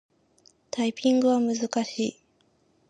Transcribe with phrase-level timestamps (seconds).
[0.71, 1.55] タイピングは難
[1.85, 2.19] しい。